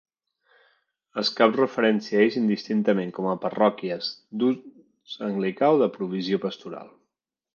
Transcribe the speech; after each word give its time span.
Es 1.21 1.29
cap 1.39 1.57
referència 1.59 2.21
a 2.21 2.23
ells 2.27 2.37
indistintament 2.41 3.13
com 3.17 3.29
parròquies 3.45 4.09
de 4.43 4.49
"ús 4.49 5.19
anglicà" 5.29 5.73
o 5.75 5.79
de 5.83 5.93
"provisió 5.99 6.43
pastoral". 6.49 6.91